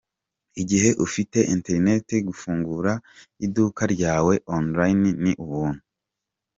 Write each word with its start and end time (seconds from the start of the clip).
Igihe 0.61 0.89
ufite 1.05 1.39
internet, 1.55 2.07
gufungura 2.27 2.91
iduka 3.45 3.83
ryawe 3.93 4.33
online 4.57 5.05
ni 5.23 5.31
ubuntu. 5.43 5.81